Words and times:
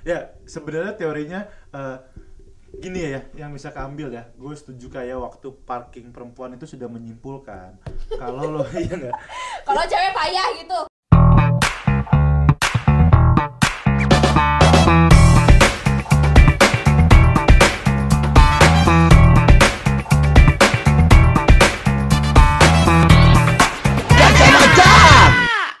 ya 0.00 0.32
sebenarnya 0.48 0.96
teorinya 0.96 1.40
eh, 1.76 1.96
gini 2.80 3.02
ya 3.02 3.20
yang 3.36 3.50
bisa 3.52 3.74
keambil 3.74 4.14
ya. 4.14 4.24
Gue 4.38 4.54
setuju 4.54 4.88
kayak 4.88 5.18
waktu 5.18 5.48
parking 5.66 6.14
perempuan 6.14 6.54
itu 6.54 6.64
sudah 6.64 6.86
menyimpulkan. 6.86 7.76
Kalau 8.14 8.60
lo 8.60 8.62
iya 8.78 8.94
nggak? 8.94 9.16
Kalau 9.66 9.82
cewek 9.84 10.12
payah 10.14 10.48
gitu. 10.56 10.80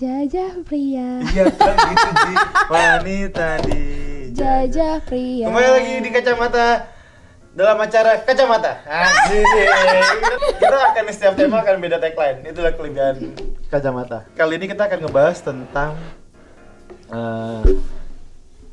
Jajah 0.00 0.64
pria, 0.64 1.20
iya 1.28 1.44
kan 1.52 1.76
gitu 1.92 2.08
Ji. 2.08 2.34
Wanita 2.72 3.48
di 3.68 4.09
jajah 4.40 4.96
pria. 5.04 5.44
kembali 5.52 5.68
lagi 5.68 5.94
di 6.00 6.10
kacamata. 6.10 6.68
Dalam 7.50 7.76
acara 7.82 8.24
kacamata. 8.24 8.78
Asik. 8.88 9.44
kita 10.56 10.76
akan 10.94 11.04
setiap 11.12 11.34
tema 11.36 11.60
akan 11.60 11.76
beda 11.82 12.00
tagline. 12.00 12.40
Itulah 12.48 12.72
kelebihan 12.72 13.36
kacamata. 13.68 14.24
Kali 14.32 14.56
ini 14.56 14.66
kita 14.70 14.88
akan 14.88 14.98
ngebahas 15.04 15.38
tentang 15.44 15.92
eh, 17.10 17.62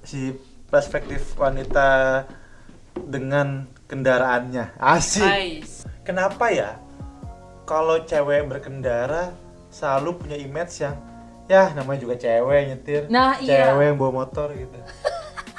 si 0.08 0.32
perspektif 0.72 1.36
wanita 1.36 2.24
dengan 2.96 3.68
kendaraannya. 3.92 4.80
Asik. 4.80 5.26
Ais. 5.26 5.84
kenapa 6.08 6.48
ya? 6.54 6.80
Kalau 7.68 8.08
cewek 8.08 8.48
berkendara 8.48 9.36
selalu 9.68 10.16
punya 10.16 10.38
image 10.40 10.80
yang 10.80 10.96
ya 11.52 11.76
namanya 11.76 12.00
juga 12.08 12.16
cewek 12.16 12.62
nyetir. 12.72 13.02
Nah, 13.12 13.36
iya. 13.44 13.74
cewek 13.74 13.92
yang 13.92 13.98
bawa 14.00 14.24
motor 14.24 14.56
gitu 14.56 14.80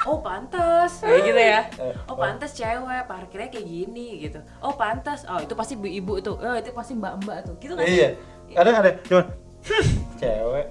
Oh 0.09 0.25
pantas, 0.25 1.05
kayak 1.05 1.21
gitu 1.21 1.37
ya. 1.37 1.61
Oh 2.09 2.17
pantas 2.17 2.57
cewek, 2.57 3.05
parkirnya 3.05 3.53
kayak 3.53 3.61
gini 3.61 4.25
gitu. 4.25 4.41
Oh 4.57 4.73
pantas, 4.73 5.21
oh 5.29 5.37
itu 5.37 5.53
pasti 5.53 5.77
ibu-ibu 5.77 6.17
tuh. 6.17 6.33
Oh 6.33 6.57
itu 6.57 6.73
pasti 6.73 6.97
mbak-mbak 6.97 7.45
tuh. 7.45 7.53
Gitu 7.61 7.77
kan? 7.77 7.85
iya 7.85 8.17
kadang 8.49 8.81
ada 8.81 8.89
cuman 9.05 9.29
"Hmm, 9.61 9.85
cewek 10.17 10.65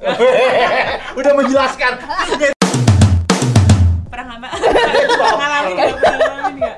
udah 1.22 1.32
menjelaskan 1.38 1.92
Pernah 4.10 4.34
nggak 4.42 4.52
nggak? 6.58 6.74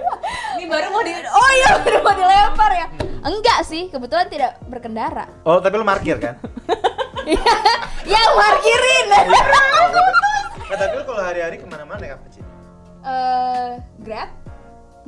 Ini 0.60 0.64
baru 0.68 0.86
mau 0.92 1.00
di 1.00 1.12
Oh 1.16 1.50
iya, 1.56 1.80
baru 1.80 1.98
mau 2.04 2.12
dilempar 2.12 2.70
ya. 2.76 2.86
Enggak 3.20 3.64
sih, 3.64 3.88
kebetulan 3.88 4.28
tidak 4.28 4.60
berkendara. 4.68 5.24
oh 5.48 5.56
tapi 5.56 5.80
lu 5.80 5.84
parkir 5.84 6.20
kan 6.20 6.36
ya 8.12 8.22
parkirin. 8.32 9.06
nah, 9.08 9.24
tapi 10.76 10.94
lu 10.94 11.04
kalau 11.04 11.22
hari-hari 11.22 11.56
ke 11.56 11.64
mana-mana 11.64 11.96
naik 11.96 12.20
Eh, 13.00 13.68
Grab, 14.04 14.28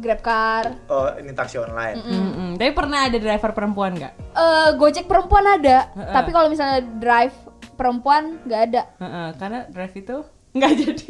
Grab 0.01 0.21
car, 0.25 0.65
oh 0.89 1.12
ini 1.21 1.37
taksi 1.37 1.61
online 1.61 2.01
Mm-mm. 2.01 2.51
Tapi 2.57 2.73
pernah 2.73 3.05
ada 3.05 3.19
driver 3.21 3.53
perempuan 3.53 3.93
nggak? 3.93 4.12
eh 4.33 4.69
Gojek 4.81 5.05
perempuan 5.05 5.45
ada, 5.45 5.93
Heeh. 5.93 6.15
tapi 6.17 6.33
kalau 6.33 6.48
misalnya 6.48 6.81
drive 6.97 7.37
perempuan 7.77 8.41
nggak 8.48 8.61
ada. 8.73 8.83
Heeh, 8.97 9.29
karena 9.37 9.69
drive 9.69 9.93
itu 9.93 10.17
nggak 10.57 10.73
jadi. 10.73 11.09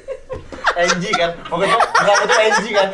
NG 0.88 1.04
kan 1.12 1.30
pokoknya 1.44 1.76
berapa 1.76 2.24
tuh 2.24 2.38
NG 2.38 2.64
kan 2.70 2.88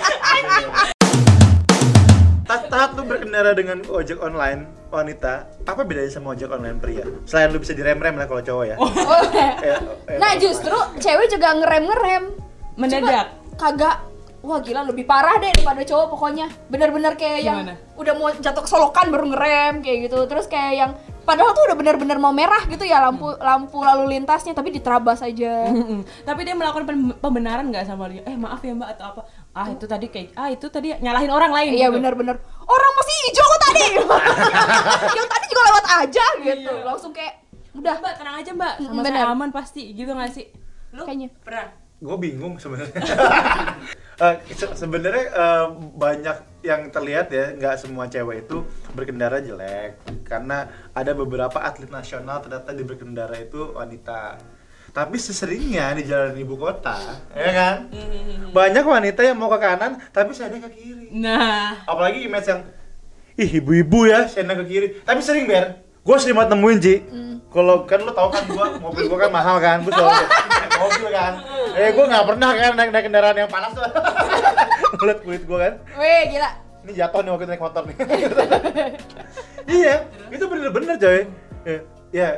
tat 2.45 2.91
lu 2.93 3.03
berkendara 3.07 3.55
dengan 3.55 3.79
ojek 3.87 4.19
online 4.21 4.67
wanita, 4.91 5.47
apa 5.65 5.81
bedanya 5.83 6.11
sama 6.11 6.35
ojek 6.35 6.51
online 6.51 6.77
pria? 6.77 7.07
Selain 7.25 7.49
lu 7.49 7.59
bisa 7.59 7.73
direm-rem 7.73 8.15
lah 8.15 8.27
kalau 8.27 8.43
cowok 8.43 8.65
ya. 8.67 8.77
Eh, 9.35 9.53
eh, 9.71 10.19
Nah 10.19 10.35
justru 10.37 10.75
cewek 10.99 11.31
juga 11.31 11.55
ngerem 11.55 11.87
ngerem. 11.87 12.25
Mendadak. 12.75 13.27
Kagak. 13.55 13.97
Wah 14.45 14.61
gila 14.61 14.85
lebih 14.85 15.09
parah 15.09 15.41
deh 15.41 15.49
daripada 15.49 15.81
cowok 15.81 16.07
pokoknya. 16.13 16.47
Bener-bener 16.69 17.17
kayak 17.17 17.41
yang 17.41 17.65
Gimana? 17.65 17.75
udah 17.97 18.13
mau 18.13 18.29
jatuh 18.29 18.61
ke 18.61 18.69
solokan 18.69 19.09
baru 19.09 19.33
ngerem 19.33 19.81
kayak 19.81 19.99
gitu. 20.05 20.21
Terus 20.29 20.45
kayak 20.45 20.73
yang 20.77 20.91
padahal 21.25 21.57
tuh 21.57 21.65
udah 21.65 21.77
bener-bener 21.81 22.21
mau 22.21 22.29
merah 22.29 22.61
gitu 22.69 22.85
ya 22.85 23.01
lampu 23.01 23.33
lampu 23.41 23.81
lalu 23.81 24.13
lintasnya 24.13 24.53
tapi 24.53 24.69
diterabas 24.69 25.25
aja. 25.25 25.65
Tapi 26.29 26.41
dia 26.45 26.53
melakukan 26.53 26.85
pem- 26.85 27.17
pembenaran 27.17 27.65
nggak 27.73 27.89
sama 27.89 28.13
dia? 28.13 28.21
Eh 28.29 28.37
maaf 28.37 28.61
ya 28.61 28.77
mbak 28.77 29.01
atau 29.01 29.17
apa? 29.17 29.21
Ah 29.57 29.73
itu 29.73 29.89
tadi 29.89 30.13
kayak 30.13 30.37
ah 30.37 30.53
itu 30.53 30.67
tadi 30.69 30.93
nyalahin 30.93 31.33
orang 31.33 31.49
lain. 31.49 31.71
Iya 31.73 31.89
gitu. 31.89 31.97
bener-bener 31.97 32.37
orang 32.61 32.93
masih 33.01 33.15
hijau 33.25 33.47
kok 33.49 33.61
tadi. 33.65 33.87
yang 35.17 35.29
tadi 35.33 35.45
juga 35.49 35.63
lewat 35.73 35.85
aja 36.05 36.25
gitu. 36.43 36.69
Iya. 36.69 36.85
Langsung 36.85 37.13
kayak 37.17 37.35
udah 37.75 37.97
Mbak 37.97 38.13
tenang 38.15 38.37
aja 38.39 38.51
mbak, 38.53 38.73
sama 38.79 39.01
Bener. 39.03 39.19
saya 39.19 39.27
aman 39.33 39.51
pasti 39.51 39.83
gitu 39.91 40.13
nggak 40.13 40.31
sih? 40.31 40.47
Lu 40.93 41.03
Kayaknya. 41.03 41.33
pernah? 41.41 41.67
Gue 42.05 42.17
bingung 42.21 42.61
sebenarnya. 42.61 43.01
Se- 44.55 44.77
sebenarnya 44.79 45.25
eh, 45.27 45.67
banyak 45.97 46.37
yang 46.63 46.87
terlihat 46.93 47.33
ya, 47.35 47.51
nggak 47.59 47.81
semua 47.83 48.07
cewek 48.07 48.47
itu 48.47 48.63
berkendara 48.95 49.43
jelek, 49.43 49.99
karena 50.23 50.71
ada 50.95 51.13
beberapa 51.13 51.59
atlet 51.59 51.91
nasional 51.91 52.39
ternyata 52.39 52.71
di 52.71 52.85
berkendara 52.87 53.35
itu 53.41 53.75
wanita. 53.75 54.39
Tapi 54.95 55.19
seseringnya 55.19 55.91
di 55.99 56.07
jalan 56.07 56.39
ibu 56.39 56.55
kota, 56.55 56.95
ya 57.35 57.51
kan? 57.51 57.77
Banyak 58.55 58.85
wanita 58.87 59.27
yang 59.27 59.35
mau 59.35 59.51
ke 59.51 59.59
kanan, 59.59 59.99
tapi 60.15 60.31
saya 60.31 60.55
ke 60.55 60.71
kiri. 60.71 61.11
Nah, 61.19 61.83
Apalagi 61.83 62.23
image 62.23 62.47
yang 62.47 62.63
ih 63.35 63.51
ibu-ibu 63.59 64.07
ya, 64.07 64.31
saya 64.31 64.47
ke 64.47 64.65
kiri. 64.71 64.87
Tapi 65.03 65.19
sering 65.19 65.51
ber, 65.51 65.83
gue 66.05 66.17
sering 66.21 66.37
banget 66.37 66.51
nemuin 66.53 66.79
Ji. 66.79 66.95
Kalau 67.55 67.87
kan 67.87 68.03
lo 68.03 68.11
tau 68.11 68.35
kan 68.35 68.43
gua 68.51 68.67
mobil 68.83 69.07
gua 69.07 69.19
kan 69.25 69.31
mahal 69.31 69.57
kan, 69.63 69.79
gue 69.87 69.95
selalu 69.95 70.11
naik 70.51 70.75
mobil 70.75 71.07
kan. 71.15 71.33
Eh 71.79 71.89
gue 71.95 72.05
nggak 72.11 72.25
pernah 72.27 72.51
kan 72.51 72.71
naik, 72.75 72.91
naik 72.91 73.05
kendaraan 73.07 73.37
yang 73.39 73.47
panas 73.47 73.71
tuh. 73.79 73.87
Ngeliat 74.99 75.19
kulit 75.23 75.43
gua 75.47 75.59
kan, 75.63 75.75
Weh 75.95 76.23
gila. 76.35 76.51
ini 76.83 76.93
jatuh 76.99 77.21
nih 77.23 77.31
waktu 77.31 77.47
naik 77.47 77.63
motor 77.63 77.83
nih. 77.87 77.97
iya, 79.79 79.95
itu 80.35 80.45
bener-bener 80.51 80.99
coy. 80.99 81.21
Ya, 81.65 81.79
ya. 82.11 82.29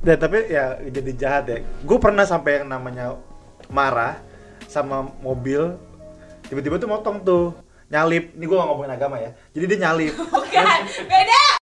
Dan 0.00 0.16
tapi 0.16 0.48
ya 0.48 0.80
jadi 0.80 1.10
jahat 1.12 1.44
ya. 1.52 1.60
Gue 1.84 2.00
pernah 2.00 2.24
sampai 2.24 2.64
yang 2.64 2.72
namanya 2.72 3.20
marah 3.68 4.16
sama 4.64 5.12
mobil, 5.20 5.76
tiba-tiba 6.48 6.80
tuh 6.80 6.88
motong 6.88 7.20
tuh 7.20 7.52
nyalip. 7.92 8.32
Ini 8.32 8.44
gue 8.48 8.56
gak 8.56 8.68
ngomongin 8.72 8.96
agama 8.96 9.20
ya. 9.20 9.30
Jadi 9.52 9.64
dia 9.76 9.78
nyalip. 9.84 10.16
bukan, 10.16 10.80
beda. 11.04 11.59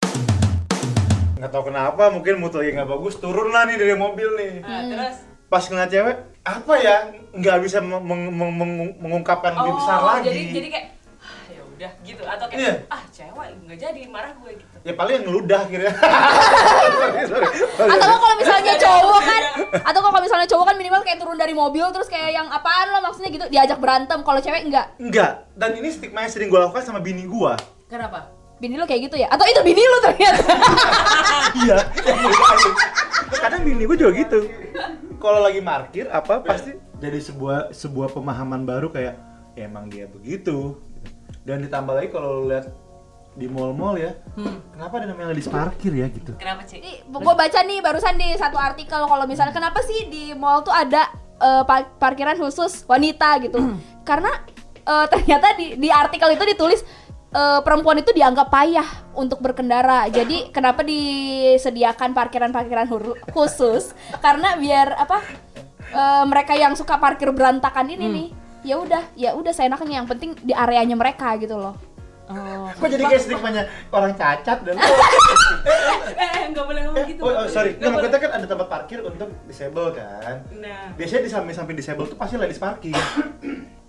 Nggak 1.47 1.55
tahu 1.55 1.71
kenapa 1.71 2.11
mungkin 2.11 2.34
mood 2.37 2.51
lagi 2.51 2.75
nggak 2.75 2.91
bagus 2.91 3.15
turun 3.17 3.49
lah 3.49 3.62
nih 3.65 3.79
dari 3.79 3.95
mobil 3.95 4.34
nih 4.34 4.53
Nah, 4.61 4.83
terus 4.84 5.17
pas 5.47 5.62
ngeliat 5.62 5.87
cewek 5.87 6.17
apa 6.43 6.73
ya 6.77 6.95
nggak 7.33 7.59
bisa 7.62 7.79
meng- 7.79 8.03
meng- 8.03 8.34
meng- 8.34 8.51
meng- 8.53 8.97
mengungkapkan 8.99 9.55
lebih 9.55 9.73
besar 9.77 10.03
lagi 10.03 10.27
Oh, 10.27 10.27
jadi 10.27 10.43
jadi 10.51 10.69
kayak 10.69 10.87
ah, 11.17 11.43
ya 11.47 11.62
udah 11.62 11.91
gitu 12.03 12.23
atau 12.25 12.45
kayak 12.45 12.59
Iya. 12.59 12.75
ah 12.89 13.03
cewek 13.06 13.49
nggak 13.62 13.79
jadi 13.79 14.01
marah 14.11 14.35
gue 14.35 14.51
gitu. 14.56 14.75
ya 14.83 14.93
paling 14.93 15.15
yang 15.15 15.25
ngeludah 15.25 15.59
akhirnya 15.65 15.93
sorry, 15.95 17.23
sorry. 17.25 17.47
Atau 17.95 18.17
kalau 18.17 18.37
misalnya 18.37 18.75
cowok 18.77 19.21
kan, 19.21 19.43
atau 19.85 20.01
kalau 20.03 20.21
misalnya 20.21 20.49
cowok 20.49 20.65
kan 20.67 20.77
minimal 20.77 21.01
kayak 21.01 21.19
turun 21.19 21.39
dari 21.39 21.55
mobil 21.55 21.87
terus 21.89 22.09
kayak 22.09 22.31
yang 22.33 22.47
apaan 22.49 22.91
lo 22.91 22.99
maksudnya 23.01 23.31
gitu 23.31 23.47
diajak 23.47 23.79
berantem. 23.79 24.19
Kalau 24.21 24.41
cewek 24.41 24.67
enggak. 24.67 24.99
enggak 24.99 25.47
dan 25.55 25.71
ini 25.75 25.89
stigma 25.89 26.27
yang 26.27 26.33
sering 26.33 26.49
gue 26.49 26.59
lakukan 26.59 26.83
sama 26.83 26.99
bini 26.99 27.23
gue 27.23 27.53
Kenapa? 27.87 28.35
Bini 28.56 28.81
lo 28.81 28.89
kayak 28.89 29.12
gitu 29.12 29.17
ya? 29.21 29.28
Atau 29.28 29.44
itu 29.44 29.61
bini 29.61 29.84
lo 29.84 29.99
ternyata? 30.00 30.43
iya. 31.61 31.77
Kadang 33.37 33.62
bini 33.69 33.84
gue 33.84 33.97
juga 34.00 34.12
gitu. 34.17 34.39
Kalau 35.21 35.44
lagi 35.44 35.61
parkir 35.61 36.09
apa 36.09 36.41
pasti? 36.41 36.72
Jadi 36.97 37.21
sebuah 37.21 37.77
sebuah 37.77 38.17
pemahaman 38.17 38.65
baru 38.65 38.89
kayak 38.89 39.15
ya 39.53 39.69
emang 39.69 39.93
dia 39.93 40.09
begitu. 40.09 40.81
Dan 41.44 41.69
ditambah 41.69 41.93
lagi 41.93 42.09
kalau 42.09 42.43
lu 42.43 42.44
lihat 42.49 42.72
di 43.37 43.44
mall-mall 43.53 44.00
ya 44.00 44.17
kenapa 44.73 44.97
ada 44.97 45.12
namanya 45.12 45.37
ladies 45.37 45.44
parkir 45.44 45.93
ya? 45.93 46.09
gitu. 46.09 46.33
Kenapa 46.41 46.65
sih? 46.65 46.81
Gue 47.05 47.34
baca 47.37 47.61
nih 47.61 47.84
barusan 47.84 48.17
di 48.17 48.33
satu 48.41 48.56
artikel 48.56 49.05
kalau 49.05 49.25
misalnya 49.28 49.53
kenapa 49.53 49.84
sih 49.84 50.09
di 50.09 50.33
mall 50.33 50.65
tuh 50.65 50.73
ada 50.73 51.12
pa- 51.69 51.93
parkiran 52.00 52.41
khusus 52.41 52.88
wanita? 52.88 53.37
gitu? 53.44 53.61
Karena 54.08 54.32
eh, 54.81 55.06
ternyata 55.12 55.53
di 55.61 55.76
di 55.76 55.88
artikel 55.93 56.32
itu 56.32 56.44
ditulis 56.49 56.81
eh, 57.37 57.61
perempuan 57.61 58.00
itu 58.00 58.17
dianggap 58.17 58.49
payah 58.49 58.88
untuk 59.12 59.44
berkendara. 59.44 60.09
Jadi 60.09 60.49
kenapa 60.49 60.81
disediakan 60.81 62.17
parkiran-parkiran 62.17 62.88
khusus? 63.37 63.93
Karena 64.25 64.56
biar 64.56 64.97
apa? 64.97 65.21
eh, 65.93 66.25
mereka 66.27 66.53
yang 66.56 66.75
suka 66.75 66.99
parkir 66.99 67.31
berantakan 67.31 67.87
ini 67.93 68.06
nih, 68.11 68.29
ya 68.67 68.77
udah, 68.81 69.03
ya 69.15 69.31
udah 69.37 69.53
seenaknya 69.55 70.03
yang 70.03 70.09
penting 70.09 70.35
di 70.43 70.50
areanya 70.50 70.99
mereka 70.99 71.37
gitu 71.38 71.55
loh. 71.55 71.77
Oh, 72.27 72.67
Kok 72.75 72.91
jadi 72.91 73.06
kayak 73.06 73.23
stigmanya 73.23 73.71
orang 73.94 74.11
cacat 74.19 74.59
dan 74.67 74.75
eh 76.27 76.50
nggak 76.50 76.65
boleh 76.67 76.81
ngomong 76.91 77.06
gitu. 77.06 77.23
Oh, 77.23 77.31
oh, 77.31 77.47
sorry. 77.47 77.79
Nggak 77.79 77.91
maksudnya 77.94 78.19
kan 78.19 78.32
ada 78.35 78.47
tempat 78.50 78.67
parkir 78.67 78.99
untuk 78.99 79.31
disable 79.47 79.94
kan. 79.94 80.43
Nah. 80.59 80.91
Biasanya 80.99 81.23
di 81.23 81.31
samping-samping 81.31 81.79
disable 81.79 82.11
tuh 82.11 82.19
pasti 82.19 82.35
ladies 82.35 82.59
parking. 82.59 82.99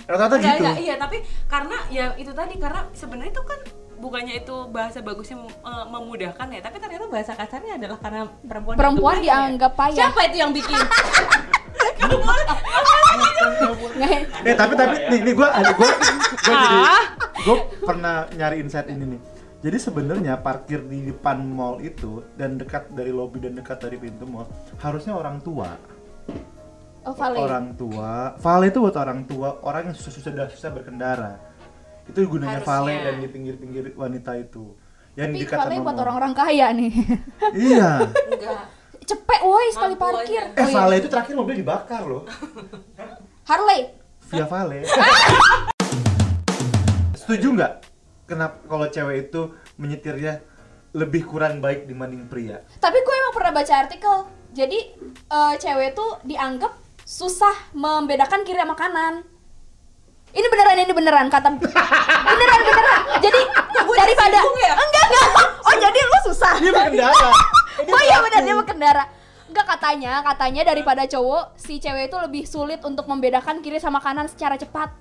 Rata-rata 0.07 0.36
Enggak, 0.39 0.56
gitu. 0.56 0.63
enggak, 0.63 0.77
iya 0.80 0.95
tapi 0.95 1.18
karena 1.45 1.77
ya 1.92 2.06
itu 2.15 2.31
tadi 2.31 2.56
karena 2.56 2.81
sebenarnya 2.95 3.31
itu 3.36 3.44
kan 3.44 3.59
bukannya 3.98 4.33
itu 4.39 4.56
bahasa 4.71 5.01
bagusnya 5.01 5.36
eh, 5.44 5.86
memudahkan 5.89 6.48
ya 6.48 6.62
tapi 6.63 6.77
ternyata 6.80 7.06
bahasa 7.09 7.33
kasarnya 7.33 7.75
adalah 7.75 7.98
karena 8.00 8.21
perempuan 8.45 8.75
Perempuan 8.77 9.15
ya. 9.19 9.24
dianggap 9.44 9.74
payah. 9.75 9.95
siapa 10.07 10.19
itu 10.31 10.38
yang 10.39 10.51
bikin 10.56 10.77
Eh 14.48 14.56
tapi 14.56 14.74
tapi 14.77 14.95
nih 15.12 15.19
nih 15.27 15.33
gue 15.33 15.48
ada 15.48 15.71
gue 15.74 15.89
gue 15.89 16.54
jadi 16.56 16.77
gue 17.44 17.56
pernah 17.83 18.25
nyari 18.33 18.62
insight 18.62 18.88
ini 18.88 19.18
nih. 19.18 19.21
Jadi 19.57 19.77
sebenarnya 19.81 20.38
parkir 20.38 20.86
di 20.86 21.09
depan 21.09 21.42
mall 21.42 21.81
itu 21.81 22.21
dan 22.38 22.62
dekat 22.62 22.94
dari 22.94 23.09
lobi 23.09 23.42
dan 23.42 23.57
dekat 23.57 23.81
dari 23.81 23.98
pintu 23.98 24.30
mall 24.30 24.45
harusnya 24.80 25.18
orang 25.18 25.42
tua. 25.42 25.74
Oh, 27.07 27.15
valet. 27.15 27.39
Orang 27.39 27.65
tua, 27.74 28.12
valet 28.36 28.68
itu 28.68 28.80
buat 28.80 28.98
orang 28.98 29.24
tua, 29.24 29.50
orang 29.63 29.81
yang 29.88 29.95
susah 29.95 30.12
sudah 30.13 30.45
susah 30.48 30.69
berkendara. 30.69 31.39
Itu 32.04 32.24
gunanya 32.25 32.59
Harusnya. 32.59 32.68
valet 32.69 33.00
dan 33.01 33.15
di 33.18 33.27
pinggir-pinggir 33.27 33.86
wanita 33.94 34.36
itu. 34.36 34.75
Yang 35.15 35.30
Tapi 35.30 35.39
dekat 35.42 35.57
valet 35.57 35.71
sama 35.74 35.86
buat 35.86 35.98
orang-orang 35.98 36.33
kaya 36.33 36.68
nih. 36.71 36.92
Iya. 37.68 37.89
Enggak. 38.06 38.59
Cepet 39.01 39.39
woi 39.42 39.68
sekali 39.71 39.95
Mampu 39.95 40.04
parkir. 40.06 40.44
aja. 40.44 40.51
Eh 40.51 40.59
Oh, 40.59 40.68
iya. 40.68 40.75
valet 40.75 40.98
itu 41.00 41.07
terakhir 41.07 41.33
mobil 41.33 41.56
dibakar 41.56 42.04
loh. 42.04 42.24
Harley. 43.44 43.81
Via 44.27 44.44
valet. 44.45 44.83
Setuju 47.18 47.48
nggak? 47.56 47.74
Kenapa 48.25 48.59
kalau 48.65 48.88
cewek 48.88 49.31
itu 49.31 49.42
menyetirnya 49.75 50.44
lebih 50.92 51.24
kurang 51.24 51.59
baik 51.59 51.88
dibanding 51.88 52.27
pria? 52.27 52.59
Tapi 52.77 52.98
gue 52.98 53.15
emang 53.18 53.33
pernah 53.33 53.51
baca 53.54 53.74
artikel. 53.77 54.15
Jadi 54.51 54.80
eh, 55.07 55.54
cewek 55.56 55.92
tuh 55.94 56.19
dianggap 56.24 56.71
susah 57.07 57.56
membedakan 57.71 58.44
kiri 58.44 58.59
sama 58.59 58.75
kanan. 58.75 59.24
Ini 60.36 60.44
beneran 60.51 60.75
ini 60.83 60.92
beneran 60.92 61.31
kata 61.31 61.56
beneran 61.56 62.62
beneran. 62.68 63.01
Jadi 63.24 63.42
daripada 63.95 64.39
ya? 64.44 64.74
enggak 64.75 65.04
enggak. 65.07 65.27
Oh 65.63 65.75
jadi 65.80 66.00
lu 66.04 66.19
susah. 66.27 66.54
Dia 66.59 66.71
berkendara. 66.75 67.31
Oh 67.77 68.01
iya 68.04 68.18
benar 68.25 68.42
dia 68.42 68.56
berkendara. 68.57 69.04
Enggak 69.48 69.65
katanya, 69.77 70.25
katanya 70.25 70.62
daripada 70.65 71.06
cowok 71.06 71.56
si 71.56 71.77
cewek 71.77 72.09
itu 72.09 72.18
lebih 72.19 72.44
sulit 72.44 72.81
untuk 72.81 73.06
membedakan 73.06 73.62
kiri 73.63 73.80
sama 73.80 74.04
kanan 74.04 74.27
secara 74.27 74.59
cepat. 74.59 74.92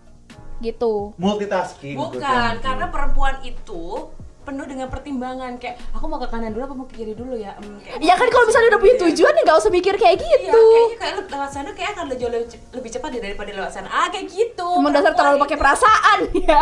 Gitu. 0.57 1.13
multitasking. 1.21 1.97
Bukan, 2.01 2.53
karena 2.65 2.89
perempuan 2.89 3.37
itu 3.45 4.09
penuh 4.47 4.63
dengan 4.63 4.87
pertimbangan 4.87 5.59
kayak 5.59 5.83
aku 5.91 6.07
mau 6.07 6.17
ke 6.17 6.29
kanan 6.29 6.51
dulu 6.51 6.63
apa 6.63 6.75
mau 6.75 6.87
ke 6.87 6.95
kiri 6.97 7.13
dulu 7.13 7.35
ya 7.35 7.53
Hmm, 7.57 7.77
kayak 7.79 7.99
Ya 7.99 8.15
kan 8.15 8.29
kalau 8.29 8.47
misalnya 8.47 8.69
udah 8.71 8.81
punya 8.81 8.97
tujuan 9.01 9.33
ya 9.33 9.43
nggak 9.43 9.59
usah 9.59 9.71
mikir 9.71 9.95
kayak 9.97 10.15
Iya, 10.17 10.29
gitu. 10.39 10.63
kayaknya 10.63 10.97
kayak 10.97 11.15
le- 11.17 11.29
lewat 11.29 11.51
sana 11.51 11.71
kayak 11.73 11.91
akan 11.93 12.05
jauh 12.13 12.31
lebih, 12.31 12.47
lebih 12.71 12.91
cepat 12.91 13.09
deh 13.11 13.21
daripada 13.21 13.51
lewat 13.53 13.73
sana. 13.73 13.89
Ah, 13.89 14.07
kayak 14.07 14.27
gitu. 14.29 14.69
Emang 14.73 14.93
dasar 14.93 15.13
terlalu 15.13 15.43
pakai 15.43 15.57
perasaan 15.57 16.19
ya. 16.47 16.61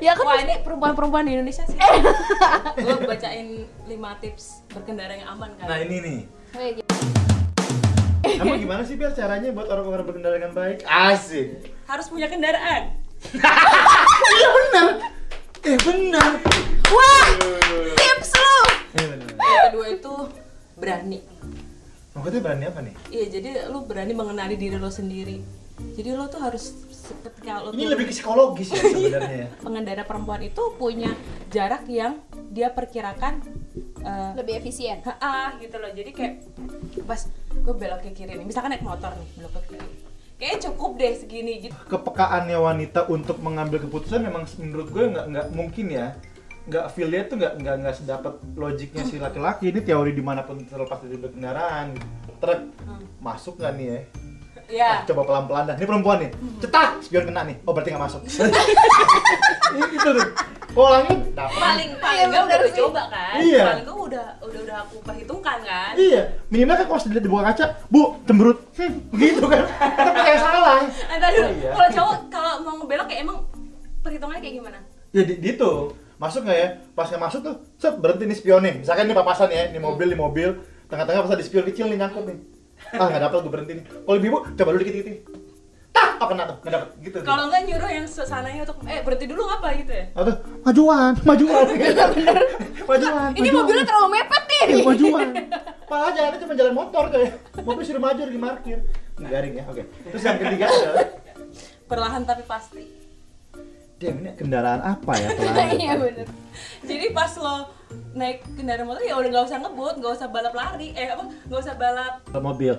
ya 0.00 0.12
kan 0.12 0.24
Wah, 0.24 0.40
ini 0.40 0.54
perempuan-perempuan 0.58 1.22
di 1.22 1.32
Indonesia 1.34 1.62
sih. 1.62 1.76
Gue 2.78 2.96
bacain 3.02 3.48
5 3.84 3.92
tips 4.18 4.44
berkendara 4.68 5.12
yang 5.12 5.28
aman 5.30 5.52
kan. 5.54 5.66
Nah 5.66 5.78
ini 5.78 5.96
nih. 6.00 6.18
Weh, 6.54 6.70
gitu. 6.74 6.88
Kamu 8.18 8.54
gimana 8.56 8.82
sih 8.82 8.94
biar 8.94 9.12
caranya 9.12 9.50
buat 9.50 9.66
orang-orang 9.66 10.04
berkendara 10.04 10.36
dengan 10.36 10.52
baik? 10.52 10.84
Asik. 10.84 11.74
Harus 11.84 12.08
punya 12.08 12.26
kendaraan. 12.26 12.96
Iya 14.30 14.48
benar. 14.48 14.86
Eh 15.60 15.76
benar. 15.76 16.30
Wah, 16.88 17.26
tips 17.94 18.30
lu. 18.32 18.56
Benar. 18.94 19.18
Yang 19.30 19.62
kedua 19.66 19.86
itu 19.90 20.12
berani. 20.74 21.20
Maksudnya 22.12 22.40
berani 22.40 22.64
apa 22.66 22.80
nih? 22.80 22.94
Iya, 23.08 23.26
jadi 23.30 23.48
lu 23.68 23.84
berani 23.84 24.12
mengenali 24.12 24.54
diri 24.54 24.76
lo 24.76 24.90
sendiri. 24.90 25.38
Jadi 25.94 26.10
lo 26.10 26.26
tuh 26.26 26.42
harus 26.42 26.74
ketika 26.98 27.62
lo 27.62 27.70
Ini 27.70 27.78
tuh 27.80 27.90
lebih 27.94 28.04
ke 28.04 28.12
psikologis 28.12 28.68
ya 28.68 28.82
sebenarnya 28.92 29.36
ya. 29.38 29.48
pengendara 29.62 30.02
perempuan 30.02 30.42
itu 30.42 30.60
punya 30.74 31.08
jarak 31.48 31.86
yang 31.86 32.20
dia 32.50 32.68
perkirakan 32.68 33.40
eh, 33.98 34.32
Lebih 34.36 34.60
efisien. 34.60 35.00
ah 35.16 35.56
gitu 35.56 35.78
loh 35.78 35.88
jadi 35.88 36.10
kayak 36.12 36.34
pas 37.06 37.24
gue 37.48 37.74
belok 37.74 38.04
ke 38.04 38.12
kiri 38.12 38.36
nih 38.36 38.44
misalkan 38.44 38.76
naik 38.76 38.84
motor 38.84 39.08
nih 39.14 39.28
belok 39.40 39.52
ke 39.56 39.72
kiri 39.72 39.88
kayaknya 40.36 40.58
cukup 40.68 40.90
deh 40.94 41.12
segini 41.16 41.52
gitu 41.64 41.74
Kepekaannya 41.88 42.58
wanita 42.58 43.08
untuk 43.08 43.40
mengambil 43.40 43.80
keputusan 43.80 44.20
memang 44.20 44.44
menurut 44.60 44.92
gue 44.92 45.04
nggak 45.08 45.26
nggak 45.28 45.46
mungkin 45.50 45.86
ya. 45.88 46.06
Nggak 46.68 46.84
feel 46.92 47.08
tuh 47.24 47.36
nggak 47.40 47.52
nggak 47.58 47.74
nggak 47.80 47.94
sedapat 47.96 48.32
logiknya 48.52 49.02
si 49.02 49.16
laki-laki 49.16 49.72
ini 49.72 49.80
teori 49.80 50.12
di 50.12 50.20
mana 50.20 50.44
pun 50.44 50.60
terlepas 50.60 51.00
dari 51.00 51.16
berkendaraan. 51.16 51.96
Truk 52.38 52.60
masuk 53.18 53.56
nggak 53.56 53.72
nih 53.74 53.86
ya? 53.88 54.00
ya 54.68 54.90
Ah, 55.00 55.00
coba 55.08 55.24
pelan-pelan 55.24 55.64
dah. 55.64 55.76
Ini 55.80 55.86
perempuan 55.88 56.18
nih. 56.20 56.30
Cetak, 56.60 57.00
spion 57.00 57.24
kena 57.24 57.40
nih. 57.48 57.56
Oh, 57.64 57.72
berarti 57.72 57.88
nggak 57.88 58.04
masuk. 58.04 58.20
itu 59.80 60.08
tuh. 60.12 60.28
Polangnya 60.68 61.16
dapat. 61.32 61.56
paling 61.58 61.90
Iya, 61.90 62.04
paling 62.04 62.26
udah 62.28 62.40
bener 62.44 62.58
udah 62.60 62.68
sih. 62.68 62.78
coba 62.78 63.02
kan 63.08 63.34
Iya. 63.40 63.64
paling 63.64 63.84
gue 63.88 63.96
udah 64.12 64.26
udah 64.38 64.60
udah 64.62 64.76
aku 64.84 64.96
perhitungkan 65.00 65.58
kan 65.64 65.92
Iya, 65.96 66.22
minimal 66.52 66.74
kan 66.76 66.86
kalau 66.86 67.00
dilihat 67.02 67.24
di 67.24 67.30
bawah 67.32 67.44
kaca, 67.48 67.66
Bu, 67.88 68.02
cemberut. 68.22 68.58
Hmm, 68.76 68.94
begitu 69.08 69.42
kan. 69.42 69.64
Tapi 69.80 70.18
kayak 70.20 70.38
salah. 70.38 70.76
Entar 70.84 71.30
dulu, 71.32 71.48
Iya. 71.50 71.70
kalau 71.72 71.88
cowok 71.90 72.16
kalau 72.28 72.52
mau 72.62 72.74
ngebelok 72.78 73.06
kayak 73.08 73.20
emang 73.24 73.38
perhitungannya 73.98 74.40
kayak 74.44 74.54
gimana? 74.54 74.78
Ya 75.10 75.22
di, 75.24 75.34
gitu. 75.40 75.70
Masuk 76.18 76.42
nggak 76.42 76.58
ya? 76.58 76.68
Pas 76.98 77.06
nggak 77.06 77.22
masuk 77.22 77.40
tuh, 77.46 77.54
set 77.78 77.94
berhenti 78.02 78.26
nih 78.26 78.38
spionnya. 78.38 78.72
Misalkan 78.82 79.06
ini 79.06 79.14
papasan 79.14 79.48
ya, 79.54 79.70
ini 79.70 79.78
mobil, 79.78 80.10
ini 80.10 80.18
mobil. 80.18 80.50
Tengah-tengah 80.90 81.20
pas 81.24 81.32
ada 81.38 81.44
spion 81.46 81.62
kecil 81.62 81.86
nih 81.86 81.98
nyangkut 81.98 82.26
nih. 82.26 82.38
Ah 82.98 83.06
nggak 83.06 83.22
dapet 83.30 83.38
gue 83.46 83.52
berhenti 83.54 83.72
nih. 83.78 83.84
Kalau 83.86 84.18
ibu, 84.18 84.38
coba 84.58 84.68
dulu 84.74 84.80
dikit-dikit. 84.82 85.06
nih. 85.06 85.18
Tak, 85.88 86.08
oh 86.20 86.26
kena 86.30 86.42
tuh, 86.46 86.56
nggak 86.62 86.72
dapet. 86.74 86.88
Gitu. 87.06 87.16
Kalau 87.22 87.42
nggak 87.46 87.62
nyuruh 87.70 87.90
yang 87.90 88.06
suasananya 88.06 88.60
untuk 88.66 88.78
eh 88.90 89.00
berhenti 89.06 89.26
dulu 89.30 89.42
ngapa 89.46 89.68
gitu 89.78 89.92
ya? 89.94 90.04
Atau 90.18 90.34
majuan, 90.66 91.12
majuan. 91.22 91.64
majuan. 92.90 93.30
Ini 93.34 93.38
majuan. 93.38 93.54
mobilnya 93.62 93.84
terlalu 93.86 94.08
mepet 94.10 94.42
nih. 94.50 94.62
Eh, 94.66 94.82
majuan. 94.82 95.28
Pak 95.88 96.08
jalannya 96.12 96.38
cuma 96.42 96.54
jalan 96.58 96.74
motor 96.74 97.04
kayak. 97.14 97.32
Mobil 97.62 97.84
suruh 97.86 98.02
maju 98.02 98.20
lagi 98.26 98.38
parkir. 98.42 98.78
Ini 99.18 99.26
garing 99.30 99.54
ya, 99.54 99.64
oke. 99.70 99.82
Terus 99.86 100.22
yang 100.26 100.38
ketiga 100.42 100.66
adalah 100.66 101.06
Perlahan 101.88 102.22
tapi 102.28 102.42
pasti. 102.44 102.84
Dia 103.98 104.14
ini 104.14 104.30
kendaraan 104.32 104.78
apa 104.78 105.12
ya 105.14 105.28
pelan? 105.36 105.68
Iya 105.74 105.92
bener. 105.98 106.26
Jadi 106.86 107.06
pas 107.10 107.32
lo 107.34 107.66
naik 108.14 108.46
kendaraan 108.54 108.86
motor 108.86 109.02
ya 109.02 109.18
udah 109.18 109.28
nggak 109.28 109.46
usah 109.46 109.58
ngebut, 109.58 109.94
nggak 109.98 110.12
usah 110.14 110.28
balap 110.30 110.54
lari, 110.54 110.94
eh 110.94 111.10
apa 111.10 111.26
nggak 111.26 111.60
usah 111.60 111.74
balap. 111.74 112.14
mobil, 112.38 112.74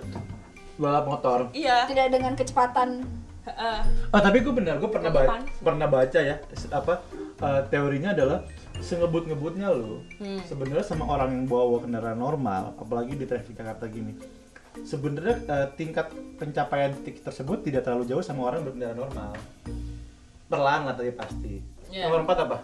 balap 0.75 1.06
motor. 1.06 1.39
Iya. 1.51 1.83
Tidak 1.86 2.07
dengan 2.07 2.33
kecepatan. 2.33 3.04
Heeh. 3.44 3.80
Ah 4.10 4.21
tapi 4.21 4.39
gue 4.39 4.51
benar, 4.51 4.80
gue 4.80 4.88
pernah 4.88 5.12
baca, 5.12 5.44
pernah 5.60 5.88
baca 5.88 6.19
ya 6.19 6.36
apa 6.71 6.94
eh, 7.39 7.62
teorinya 7.68 8.12
adalah 8.12 8.39
sengebut-ngebutnya 8.80 9.68
lo 9.68 10.00
Hmm. 10.19 10.39
sebenarnya 10.44 10.86
sama 10.86 11.04
orang 11.04 11.36
yang 11.36 11.45
bawa 11.48 11.83
kendaraan 11.83 12.16
normal, 12.16 12.75
apalagi 12.75 13.16
di 13.16 13.27
traffic 13.27 13.56
Jakarta 13.56 13.88
gini. 13.88 14.16
Sebenarnya 14.80 15.36
eh, 15.42 15.68
tingkat 15.75 16.07
pencapaian 16.39 16.95
titik 16.95 17.19
tersebut 17.21 17.60
tidak 17.60 17.83
terlalu 17.83 18.07
jauh 18.07 18.24
sama 18.24 18.48
orang 18.48 18.63
berkendara 18.63 18.95
normal. 18.95 19.36
Perlahan 20.50 20.82
lah 20.90 20.94
tapi 20.98 21.14
pasti. 21.14 21.62
Iya. 21.94 22.10
Nomor 22.10 22.26
empat 22.26 22.38
apa? 22.50 22.58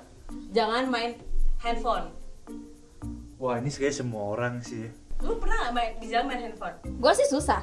Jangan 0.50 0.89
main 0.89 1.22
handphone. 1.62 2.10
Wah 3.38 3.62
ini 3.62 3.70
kayak 3.70 3.94
semua 3.94 4.34
orang 4.34 4.58
sih. 4.65 4.89
Lu 5.22 5.38
pernah 5.38 5.70
nggak 5.70 5.74
main 5.77 5.92
di 6.01 6.10
jalan 6.10 6.25
main 6.25 6.42
handphone? 6.50 6.75
Gue 6.82 7.13
sih 7.13 7.30
susah. 7.30 7.62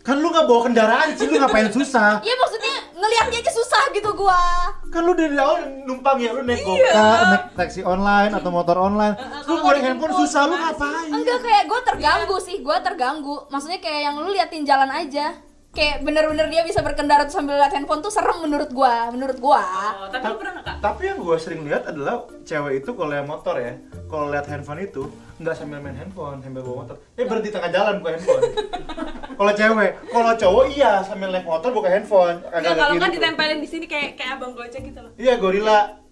Kan 0.00 0.18
lu 0.18 0.32
nggak 0.32 0.48
bawa 0.48 0.60
kendaraan 0.66 1.12
sih, 1.12 1.28
lu 1.28 1.36
ngapain 1.36 1.68
susah? 1.70 2.24
Iya 2.24 2.34
maksudnya 2.40 2.74
ngelihatnya 2.96 3.38
aja 3.44 3.52
susah 3.52 3.82
gitu 3.92 4.10
gua. 4.16 4.72
Kan 4.88 5.04
lu 5.04 5.12
dari 5.12 5.36
awal 5.36 5.84
numpang 5.84 6.16
ya, 6.16 6.32
lu 6.32 6.40
naik 6.40 6.64
Iya. 6.64 6.88
goka, 6.88 7.04
naik 7.28 7.44
taksi 7.52 7.80
online 7.84 8.32
atau 8.32 8.48
motor 8.48 8.80
online. 8.80 9.14
Lu 9.44 9.60
mau 9.60 9.76
handphone 9.76 10.14
susah, 10.24 10.48
lu 10.48 10.56
ngapain? 10.56 11.12
Enggak 11.12 11.38
kayak 11.44 11.64
gue 11.68 11.80
terganggu 11.84 12.36
sih, 12.40 12.56
gue 12.64 12.76
terganggu. 12.80 13.44
Maksudnya 13.52 13.78
kayak 13.78 14.00
yang 14.08 14.16
lu 14.18 14.32
liatin 14.32 14.64
jalan 14.64 14.88
aja. 14.88 15.36
Kayak 15.70 16.02
bener-bener 16.02 16.50
dia 16.50 16.66
bisa 16.66 16.82
berkendara 16.82 17.30
tuh 17.30 17.38
sambil 17.38 17.54
liat 17.54 17.70
handphone 17.70 18.02
tuh 18.02 18.10
serem 18.10 18.42
menurut 18.42 18.74
gua, 18.74 19.06
menurut 19.14 19.38
gua. 19.38 19.62
Oh, 20.02 20.10
tapi 20.10 20.26
lu 20.26 20.36
pernah 20.42 20.52
kak? 20.66 20.82
Tapi 20.82 21.02
yang 21.06 21.18
gue 21.22 21.36
sering 21.38 21.62
lihat 21.62 21.86
adalah 21.86 22.26
cewek 22.42 22.82
itu 22.82 22.90
kalau 22.90 23.14
yang 23.14 23.30
motor 23.30 23.54
ya, 23.54 23.78
kalau 24.10 24.34
lihat 24.34 24.50
handphone 24.50 24.82
itu 24.82 25.06
nggak 25.38 25.54
sambil 25.54 25.78
main 25.78 25.94
handphone, 25.94 26.42
sambil 26.42 26.66
bawa 26.66 26.82
motor. 26.82 26.96
Eh 27.14 27.22
berhenti 27.22 27.54
tengah 27.54 27.70
jalan 27.70 28.02
buka 28.02 28.10
handphone. 28.18 28.42
kalau 29.38 29.52
cewek, 29.54 29.90
kalau 30.10 30.32
cowok 30.34 30.64
iya 30.74 30.92
sambil 31.06 31.28
naik 31.30 31.46
motor 31.46 31.70
buka 31.70 31.86
handphone. 31.86 32.42
Agak-agak 32.50 32.86
kalau 32.90 32.94
kan 32.98 33.10
ditempelin 33.14 33.58
di 33.62 33.68
sini 33.70 33.86
kayak 33.86 34.18
kayak 34.18 34.42
abang 34.42 34.58
gojek 34.58 34.82
gitu 34.82 34.98
loh. 34.98 35.14
Iya 35.14 35.38
gorila. 35.38 36.02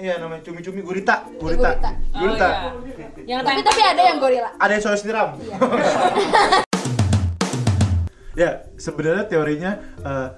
Iya 0.00 0.16
namanya 0.18 0.42
cumi-cumi 0.42 0.80
gurita, 0.82 1.30
gurita. 1.38 1.78
gurita. 1.78 1.90
Gurita. 2.16 2.48
Oh, 2.74 2.82
iya. 2.88 3.06
Yang 3.36 3.40
Tapi 3.46 3.60
tapi 3.62 3.80
ada 3.86 4.02
yang 4.02 4.18
gorila. 4.18 4.50
Ada 4.58 4.72
yang 4.74 4.82
soal 4.82 4.96
siram. 4.98 5.30
ya, 8.32 8.50
sebenarnya 8.74 9.24
teorinya 9.26 9.70
eh, 10.00 10.28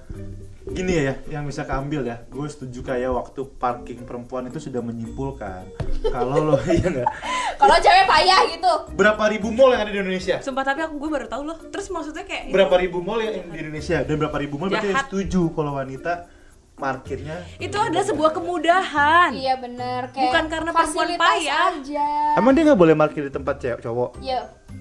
gini 0.65 0.95
ya, 0.95 1.15
yang 1.29 1.43
bisa 1.43 1.63
keambil 1.63 2.07
ya. 2.07 2.23
Gue 2.27 2.47
setuju 2.47 2.83
kayak 2.85 3.11
waktu 3.11 3.43
parking 3.57 4.03
perempuan 4.03 4.47
itu 4.47 4.59
sudah 4.59 4.79
menyimpulkan 4.79 5.67
kalau 6.07 6.55
lo 6.55 6.57
iya 6.71 6.87
nggak 6.87 7.09
Kalau 7.59 7.77
cewek 7.79 8.07
payah 8.07 8.41
gitu. 8.51 8.73
berapa 8.95 9.23
ribu 9.29 9.51
mall 9.51 9.71
yang 9.71 9.83
ada 9.83 9.91
di 9.91 9.99
Indonesia? 9.99 10.39
Sumpah 10.39 10.63
tapi 10.63 10.83
aku 10.83 10.99
gue 10.99 11.11
baru 11.11 11.27
tahu 11.27 11.43
loh. 11.45 11.59
Terus 11.67 11.87
maksudnya 11.89 12.23
kayak 12.23 12.51
Berapa 12.51 12.75
ribu 12.77 12.99
mall 12.99 13.21
yang 13.21 13.39
di 13.45 13.59
Indonesia 13.59 14.03
dan 14.03 14.15
berapa 14.19 14.37
ribu 14.37 14.55
mall 14.57 14.67
berarti 14.67 14.91
yang 14.91 15.03
setuju 15.05 15.51
kalau 15.53 15.75
wanita 15.75 16.27
parkirnya 16.73 17.37
itu 17.59 17.79
adalah 17.79 18.03
sebuah 18.03 18.31
kemudahan. 18.33 19.31
Iya 19.31 19.55
bener 19.57 20.11
kayak 20.11 20.25
Bukan 20.27 20.45
karena 20.49 20.71
perempuan 20.73 21.07
fasilitas 21.07 21.23
payah. 21.23 21.63
aja. 21.71 22.09
Emang 22.35 22.53
dia 22.53 22.63
nggak 22.67 22.81
boleh 22.81 22.95
parkir 22.97 23.23
di 23.23 23.33
tempat 23.33 23.55
cewek 23.59 23.81
cowok? 23.81 24.11
Iya. 24.19 24.41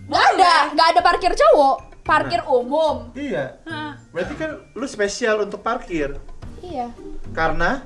Nggak 0.10 0.25
ada, 0.34 0.53
nggak 0.74 0.88
ada 0.88 1.01
parkir 1.03 1.34
cowok, 1.36 1.75
parkir 2.01 2.41
umum. 2.43 3.10
Iya. 3.13 3.62
Hah. 3.63 3.93
Berarti 4.10 4.34
kan 4.36 4.50
lu 4.72 4.86
spesial 4.86 5.41
untuk 5.41 5.62
parkir 5.62 6.17
Iya. 6.60 6.89
karena 7.31 7.86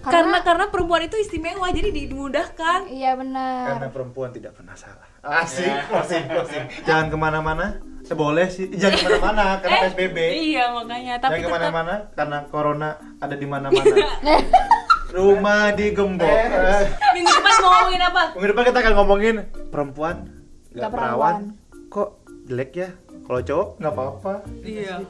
karena 0.00 0.38
karena 0.38 0.64
perempuan 0.68 1.02
itu 1.02 1.18
istimewa 1.18 1.66
jadi 1.68 1.90
dimudahkan 1.90 2.86
Iya 2.86 3.18
benar. 3.18 3.74
karena 3.74 3.88
perempuan 3.90 4.30
tidak 4.30 4.54
pernah 4.54 4.74
salah. 4.74 5.02
Asik, 5.18 5.66
closing, 5.90 6.24
closing. 6.28 6.64
Jangan 6.84 7.10
ke 7.10 7.16
mana-mana. 7.16 7.66
Eh, 8.06 8.14
boleh 8.14 8.46
sih, 8.46 8.70
jangan 8.70 8.94
ke 9.02 9.06
mana-mana 9.08 9.44
karena 9.58 9.78
PSBB. 9.84 10.18
iya 10.46 10.70
makanya 10.70 11.18
tapi 11.18 11.42
Jangan 11.42 11.42
tetap 11.42 11.50
ke 11.50 11.56
mana-mana 11.58 11.94
karena 12.14 12.38
corona 12.46 12.88
ada 13.18 13.34
di 13.34 13.46
mana-mana. 13.46 13.94
Rumah 15.16 15.72
digembok. 15.72 16.22
Eh, 16.22 16.82
minggu 17.12 17.30
depan 17.32 17.54
mau 17.56 17.70
ngomongin 17.72 18.02
apa 18.04 18.22
Minggu 18.30 18.46
depan 18.48 18.62
kita 18.64 18.78
akan 18.78 18.94
ngomongin 18.94 19.34
perempuan 19.66 20.16
Nggak 20.70 20.76
nggak 20.76 20.90
perawan. 20.92 21.34
perawan. 21.34 21.36
Jelek 22.46 22.70
ya? 22.78 22.88
Kalau 23.26 23.40
cowok 23.42 23.68
nggak 23.82 23.92
apa-apa. 23.92 24.34
iya 24.62 25.02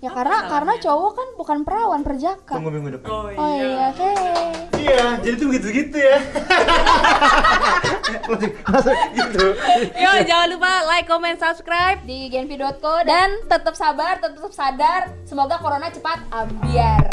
Ya 0.00 0.08
karena 0.08 0.48
karena 0.48 0.80
cowok 0.80 1.12
kan 1.12 1.28
bukan 1.36 1.58
perawan 1.60 2.00
perjaka. 2.00 2.56
Tunggu 2.56 2.72
minggu 2.72 2.96
depan. 2.96 3.10
oh 3.12 3.28
Oh 3.36 3.52
iya, 3.52 3.92
oke. 3.92 4.12
Iya, 4.80 5.20
jadi 5.20 5.34
tuh 5.36 5.46
begitu-gitu 5.52 5.98
ya. 6.00 6.18
Closing, 8.24 8.52
langsung 8.64 8.96
gitu. 9.12 9.46
Yo, 10.00 10.10
jangan 10.24 10.48
lupa 10.56 10.88
like, 10.88 11.04
comment, 11.04 11.36
subscribe. 11.36 12.00
Di 12.08 12.32
genpi.co 12.32 13.04
dan 13.04 13.44
tetap 13.44 13.76
sabar, 13.76 14.16
tetap 14.24 14.48
sadar. 14.56 15.12
Semoga 15.28 15.60
corona 15.60 15.92
cepat 15.92 16.24
ambiar. 16.32 17.04